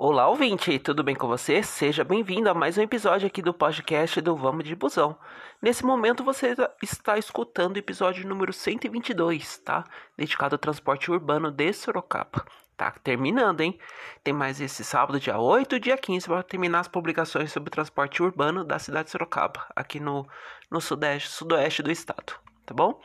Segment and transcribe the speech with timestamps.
[0.00, 1.60] Olá, ouvinte, tudo bem com você?
[1.60, 5.18] Seja bem-vindo a mais um episódio aqui do podcast do Vamos de Busão.
[5.60, 9.82] Nesse momento você está escutando o episódio número 122, tá?
[10.16, 12.46] Dedicado ao transporte urbano de Sorocaba.
[12.76, 13.76] Tá terminando, hein?
[14.22, 17.72] Tem mais esse sábado, dia 8 e dia 15, para terminar as publicações sobre o
[17.72, 20.28] transporte urbano da cidade de Sorocaba, aqui no,
[20.70, 22.34] no sudeste, sudoeste do estado,
[22.64, 23.00] tá bom?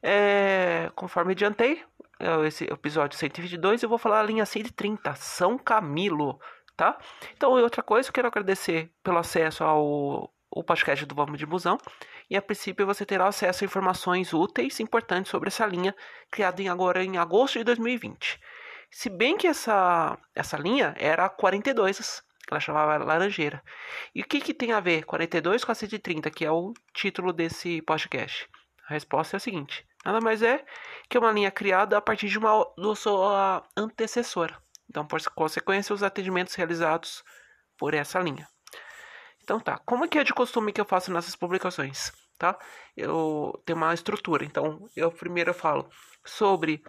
[0.00, 1.82] É, conforme adiantei,
[2.46, 6.40] esse episódio 122, eu vou falar a linha 130, São Camilo,
[6.76, 6.98] tá?
[7.36, 11.78] Então, outra coisa, eu quero agradecer pelo acesso ao, ao podcast do Vamos de Busão.
[12.30, 15.94] E a princípio você terá acesso a informações úteis e importantes sobre essa linha,
[16.30, 18.38] criada em agora em agosto de 2020.
[18.90, 23.62] Se bem que essa, essa linha era a 42, ela chamava Laranjeira.
[24.14, 27.32] E o que, que tem a ver 42 com a 130, que é o título
[27.32, 28.48] desse podcast?
[28.88, 30.64] A resposta é a seguinte: nada mais é
[31.08, 34.56] que uma linha criada a partir de uma do sua antecessora.
[34.88, 37.22] Então, por consequência, os atendimentos realizados
[37.76, 38.48] por essa linha.
[39.42, 42.58] Então tá, como é que é de costume que eu faço nessas publicações, tá?
[42.94, 45.88] Eu tenho uma estrutura, então eu primeiro eu falo
[46.22, 46.82] sobre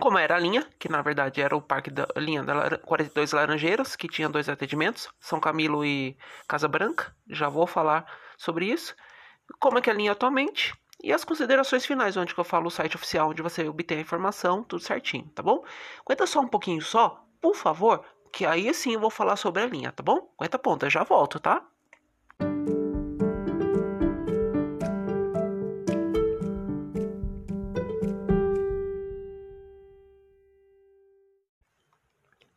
[0.00, 3.96] como era a linha, que na verdade era o parque da linha da 42 Laranjeiras,
[3.96, 7.14] que tinha dois atendimentos, São Camilo e Casa Branca.
[7.28, 8.06] Já vou falar
[8.38, 8.94] sobre isso.
[9.58, 12.70] Como é que é a linha atualmente e as considerações finais, onde eu falo o
[12.70, 15.64] site oficial onde você obtém a informação, tudo certinho, tá bom?
[16.04, 19.66] Aguenta só um pouquinho só, por favor, que aí sim eu vou falar sobre a
[19.66, 20.32] linha, tá bom?
[20.38, 21.64] Aguenta ponta, já volto, tá?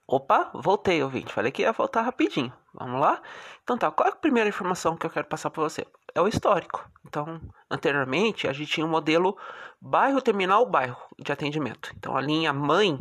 [0.08, 1.31] Opa, voltei, ouvinte.
[1.31, 2.52] Falei que ia voltar rapidinho.
[2.73, 3.22] Vamos lá?
[3.64, 5.88] Então tá, qual é a primeira informação que eu quero passar para você?
[6.14, 6.90] É o histórico.
[7.06, 9.38] Então, anteriormente, a gente tinha um modelo
[9.80, 11.92] bairro-terminal-bairro de atendimento.
[11.98, 13.00] Então, a linha mãe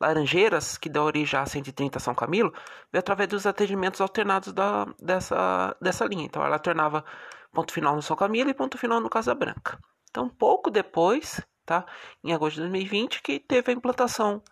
[0.00, 2.52] Laranjeiras, que dá origem a 130 São Camilo,
[2.90, 6.24] veio através dos atendimentos alternados da, dessa, dessa linha.
[6.24, 7.04] Então, ela tornava
[7.52, 9.78] ponto final no São Camilo e ponto final no Casa Branca.
[10.10, 11.86] Então, pouco depois, tá,
[12.24, 14.42] em agosto de 2020, que teve a implantação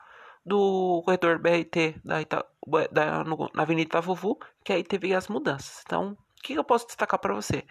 [0.44, 2.46] do corredor BRT da, Ita,
[2.92, 5.82] da no, na Avenida Itavuvu, que aí teve as mudanças.
[5.84, 7.64] Então, o que eu posso destacar para você?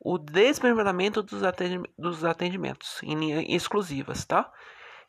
[0.00, 1.42] O desmembramento dos,
[2.24, 4.50] atendimentos em linhas exclusivas, tá?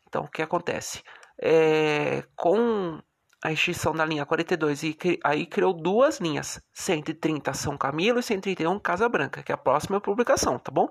[0.07, 1.01] Então, o que acontece?
[1.41, 3.01] É, com
[3.43, 8.79] a extinção da linha 42 e aí criou duas linhas, 130 São Camilo e 131
[8.79, 10.89] Casa Branca, que é a próxima publicação, tá bom?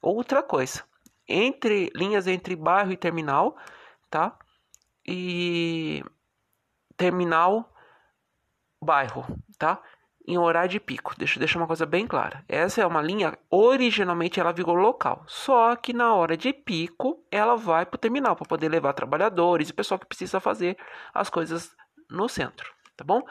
[0.00, 0.84] Outra coisa,
[1.28, 3.56] entre linhas entre bairro e terminal,
[4.10, 4.38] tá?
[5.06, 6.02] e
[6.96, 7.72] terminal
[8.80, 9.24] bairro,
[9.58, 9.82] tá?
[10.26, 11.14] Em horário de pico.
[11.18, 12.44] Deixa eu deixar uma coisa bem clara.
[12.48, 15.22] Essa é uma linha, originalmente ela vigor local.
[15.26, 19.68] Só que na hora de pico, ela vai para o terminal para poder levar trabalhadores
[19.68, 20.78] e pessoal que precisa fazer
[21.12, 21.76] as coisas
[22.10, 23.22] no centro, tá bom?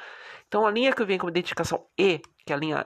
[0.48, 2.86] Então a linha que vem com identificação E, que é a linha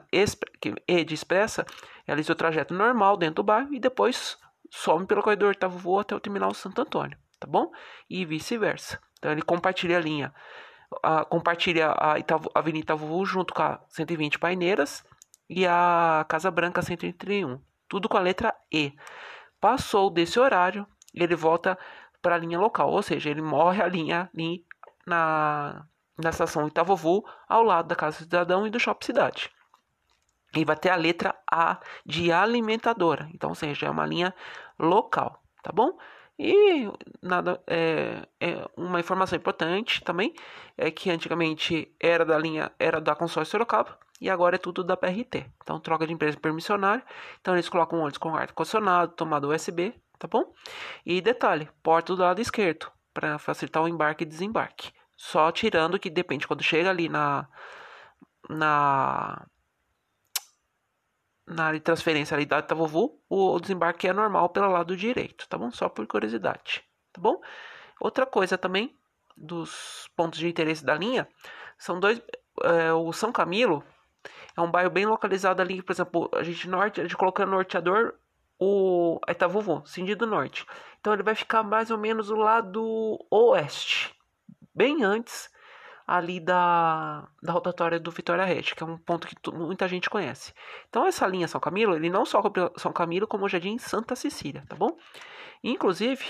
[0.88, 1.66] E de expressa,
[2.06, 4.38] ela diz o trajeto normal dentro do bairro e depois
[4.70, 7.72] some pelo corredor Otávio Voa até o terminal Santo Antônio tá bom?
[8.10, 9.00] E vice-versa.
[9.18, 10.34] Então ele compartilha a linha,
[11.04, 15.04] a, compartilha a Itavu, Avenida Itavu junto com a 120 Paineiras
[15.50, 18.94] e a Casa Branca 131, tudo com a letra E.
[19.60, 21.78] Passou desse horário, ele volta
[22.22, 24.66] para a linha local, ou seja, ele morre a linha ali
[25.06, 25.86] na,
[26.18, 29.52] na estação Itavovu, ao lado da Casa Cidadão e do Shopping Cidade.
[30.56, 34.34] E vai ter a letra A de alimentadora, então, ou seja, é uma linha
[34.80, 35.98] local, tá bom?
[36.40, 36.88] E
[37.22, 40.34] nada é, é, uma informação importante também
[40.78, 44.96] é que antigamente era da linha era da consórcio Sorocaba e agora é tudo da
[44.96, 45.46] PRT.
[45.64, 47.04] Então troca de empresa permissionária.
[47.42, 50.54] Então eles colocam ônibus com ar condicionado, tomada USB, tá bom?
[51.06, 54.92] E detalhe, porta do lado esquerdo para facilitar o embarque e desembarque.
[55.16, 57.48] Só tirando que depende quando chega ali na
[58.50, 59.46] na
[61.48, 65.58] na área de transferência ali da Itavovu, o desembarque é normal pelo lado direito, tá
[65.58, 65.72] bom?
[65.72, 67.42] Só por curiosidade, tá bom?
[68.02, 68.96] Outra coisa também
[69.36, 71.28] dos pontos de interesse da linha
[71.78, 72.22] são dois.
[72.64, 73.84] É, o São Camilo
[74.56, 78.14] é um bairro bem localizado ali, por exemplo, a gente norte, a gente colocando norteador
[78.60, 80.66] o Itavuvu, sentido norte.
[81.00, 84.14] Então ele vai ficar mais ou menos do lado oeste,
[84.76, 85.50] bem antes
[86.08, 90.54] ali da, da rotatória do Vitória Rete, que é um ponto que muita gente conhece.
[90.88, 94.16] Então essa linha São Camilo, ele não só cobre São Camilo, como o Jardim Santa
[94.16, 94.98] Cecília, tá bom?
[95.62, 96.24] Inclusive,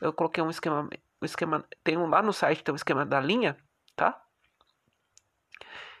[0.00, 0.88] eu coloquei um esquema,
[1.20, 3.56] um esquema, tem um lá no site, tem um esquema da linha,
[3.96, 4.22] tá?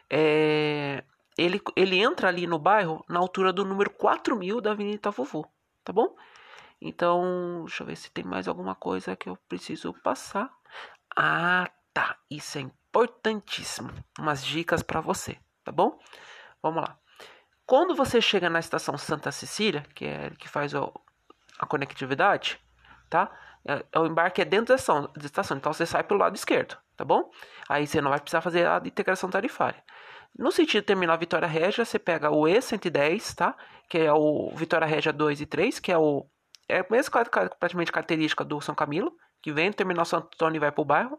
[0.08, 1.02] É,
[1.36, 5.44] ele, ele entra ali no bairro na altura do número 4000 da Avenida Itavuvu,
[5.82, 6.14] tá bom?
[6.80, 10.52] Então, deixa eu ver se tem mais alguma coisa que eu preciso passar.
[11.16, 12.60] Ah, tá, isso é
[12.94, 13.90] importantíssimo.
[14.18, 15.98] Umas dicas para você, tá bom?
[16.62, 16.96] Vamos lá.
[17.66, 20.92] Quando você chega na estação Santa Cecília, que é que faz o,
[21.58, 22.60] a conectividade,
[23.10, 23.30] tá?
[23.66, 26.36] É, é, o embarque é dentro da estação, da estação, então você sai pelo lado
[26.36, 27.30] esquerdo, tá bom?
[27.68, 29.82] Aí você não vai precisar fazer a integração tarifária.
[30.38, 33.56] No sentido terminal Vitória Régia, você pega o E110, tá?
[33.88, 36.26] Que é o Vitória Régia 2 e 3, que é o
[36.68, 37.24] é a mesma
[37.58, 40.84] praticamente característica do São Camilo, que vem do terminal Santo Antônio e vai para o
[40.84, 41.18] bairro.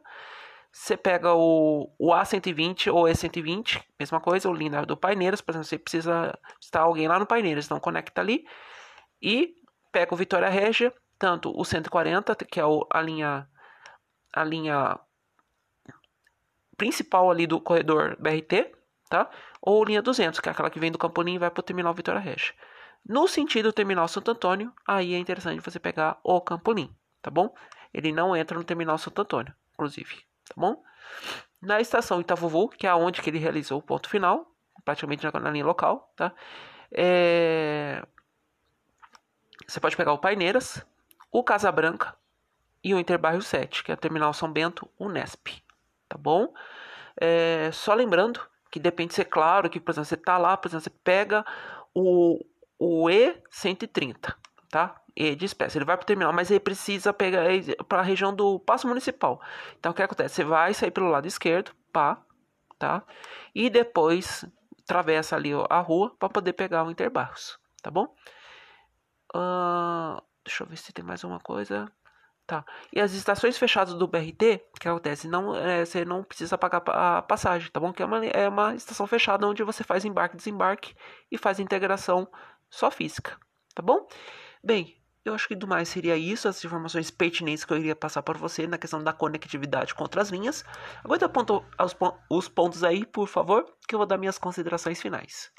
[0.78, 5.70] Você pega o, o A120 ou E120, mesma coisa, o linha do Paineiras, por exemplo,
[5.70, 8.46] você precisa estar alguém lá no Paineiras, então conecta ali.
[9.22, 9.56] E
[9.90, 13.48] pega o Vitória Régia, tanto o 140, que é o, a linha
[14.34, 15.00] a linha
[16.76, 18.76] principal ali do corredor BRT,
[19.10, 19.30] tá?
[19.62, 21.94] Ou linha 200, que é aquela que vem do Campolim e vai para o terminal
[21.94, 22.54] Vitória Regia.
[23.08, 27.56] No sentido terminal Santo Antônio, aí é interessante você pegar o Campolim, tá bom?
[27.94, 30.82] Ele não entra no terminal Santo Antônio, inclusive, tá bom?
[31.62, 34.52] Na estação Itavuvu, que é onde que ele realizou o ponto final,
[34.84, 36.32] praticamente na, linha local, tá?
[36.92, 38.04] É...
[39.68, 40.86] Você pode pegar o Paineiras,
[41.32, 42.16] o Casa Branca
[42.84, 45.48] e o Interbairro 7, que é o terminal São Bento, Unesp,
[46.08, 46.54] tá bom?
[47.20, 47.72] É...
[47.72, 48.40] Só lembrando
[48.70, 51.46] que depende de ser claro, que, por exemplo, você tá lá, por exemplo, você pega
[51.94, 52.46] o,
[52.78, 54.36] o E130,
[54.70, 55.02] tá?
[55.16, 57.46] De espécie, ele vai para o terminal, mas ele precisa pegar
[57.88, 59.42] para a região do passo municipal.
[59.80, 60.36] Então, o que acontece?
[60.36, 62.22] Você vai sair pelo lado esquerdo, pá,
[62.78, 63.02] tá?
[63.54, 64.46] E depois
[64.84, 68.14] atravessa ali a rua para poder pegar o Interbarros, tá bom?
[69.36, 71.92] Uh, deixa eu ver se tem mais uma coisa.
[72.48, 72.64] Tá.
[72.94, 75.28] E as estações fechadas do BRT, que acontece?
[75.28, 77.92] Não, é, você não precisa pagar a passagem, tá bom?
[77.92, 80.96] Que é uma, é uma estação fechada onde você faz embarque desembarque
[81.32, 82.28] e faz integração
[82.70, 83.36] só física,
[83.74, 84.08] tá bom?
[84.64, 84.96] Bem,
[85.26, 88.38] eu acho que do mais seria isso, as informações pertinentes que eu iria passar para
[88.38, 90.64] você na questão da conectividade contra as linhas.
[91.04, 91.96] Aguenta ponto, os,
[92.30, 95.52] os pontos aí, por favor, que eu vou dar minhas considerações finais.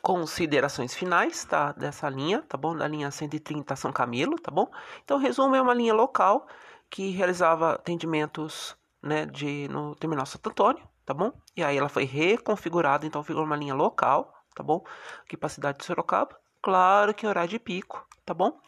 [0.00, 1.72] considerações finais, tá?
[1.72, 2.74] Dessa linha, tá bom?
[2.74, 4.66] Da linha 130 São Camilo, tá bom?
[5.04, 6.46] Então, resumo, é uma linha local
[6.88, 11.32] que realizava atendimentos, né, de, no terminal Santo Antônio, tá bom?
[11.56, 14.84] E aí ela foi reconfigurada, então ficou uma linha local, tá bom?
[15.22, 16.38] Aqui para a cidade de Sorocaba.
[16.62, 18.60] Claro que em horário de pico, tá bom?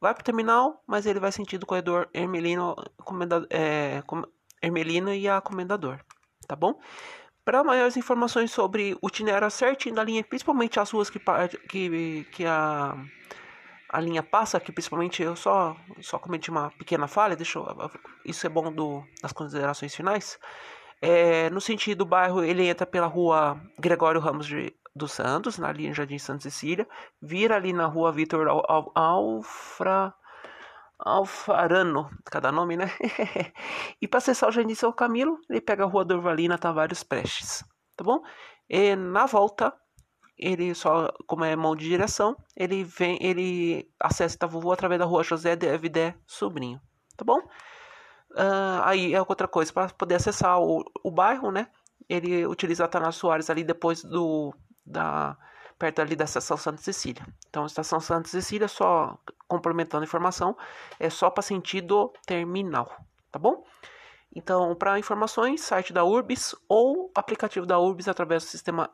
[0.00, 4.22] Vai pro terminal, mas ele vai sentido o corredor Hermelino, comenda, é, com,
[4.62, 5.98] Hermelino e a Comendador,
[6.46, 6.78] tá bom?
[7.44, 11.18] Para maiores informações sobre o itinerário certinho da linha, principalmente as ruas que,
[11.68, 12.94] que, que a,
[13.88, 17.90] a linha passa, que principalmente eu só, só cometi uma pequena falha, deixa eu,
[18.24, 20.38] isso é bom do, das considerações finais.
[21.00, 25.72] É, no sentido do bairro, ele entra pela rua Gregório Ramos de, dos Santos, na
[25.72, 26.86] linha Jardim Santa Cecília,
[27.22, 28.46] vira ali na rua Vitor
[28.94, 30.14] Alfra.
[31.00, 32.90] Alfarano, cada nome, né?
[34.02, 37.62] e para acessar o Jardim São Camilo, ele pega a Rua Dorvalina Tavares Prestes,
[37.96, 38.20] tá bom?
[38.68, 39.72] E na volta,
[40.38, 45.24] ele só, como é mão de direção, ele vem, ele acessa Itavuvu através da Rua
[45.24, 46.80] José de Evidé Sobrinho,
[47.16, 47.38] tá bom?
[48.30, 51.68] Uh, aí é outra coisa, para poder acessar o, o bairro, né?
[52.08, 54.54] Ele utiliza a Tana Soares ali depois do
[54.86, 55.36] da
[55.78, 57.24] perto ali da estação Santa Cecília.
[57.48, 60.56] Então, estação Santa Cecília, só complementando a informação,
[60.98, 62.90] é só para sentido terminal,
[63.30, 63.64] tá bom?
[64.34, 68.90] Então, para informações, site da Urbis ou aplicativo da Urbis através do sistema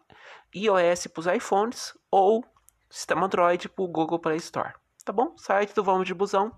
[0.55, 2.45] iOS para os iPhones ou
[2.89, 4.73] sistema Android para o Google Play Store,
[5.05, 5.35] tá bom?
[5.37, 6.53] Site do Vamos de Busão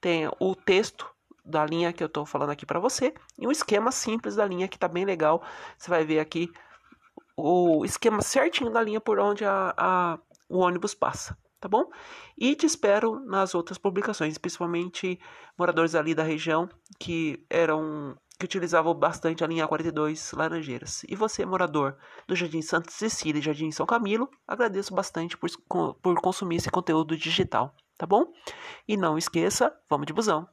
[0.00, 1.10] tem o texto
[1.44, 4.68] da linha que eu estou falando aqui para você e um esquema simples da linha
[4.68, 5.42] que está bem legal.
[5.76, 6.50] Você vai ver aqui
[7.36, 10.18] o esquema certinho da linha por onde a, a,
[10.48, 11.84] o ônibus passa, tá bom?
[12.36, 15.20] E te espero nas outras publicações, principalmente
[15.58, 21.04] moradores ali da região que eram que utilizavam bastante a linha 42 Laranjeiras.
[21.06, 25.50] E você, morador do Jardim Santa Cecília e Jardim São Camilo, agradeço bastante por,
[25.96, 28.32] por consumir esse conteúdo digital, tá bom?
[28.88, 30.48] E não esqueça, vamos de busão!